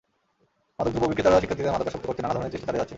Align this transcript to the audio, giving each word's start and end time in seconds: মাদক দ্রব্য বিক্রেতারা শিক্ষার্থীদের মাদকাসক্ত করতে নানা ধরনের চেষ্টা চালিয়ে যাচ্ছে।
মাদক 0.77 0.91
দ্রব্য 0.93 1.07
বিক্রেতারা 1.11 1.41
শিক্ষার্থীদের 1.41 1.73
মাদকাসক্ত 1.75 2.05
করতে 2.09 2.21
নানা 2.21 2.33
ধরনের 2.35 2.53
চেষ্টা 2.53 2.67
চালিয়ে 2.67 2.81
যাচ্ছে। 2.81 2.89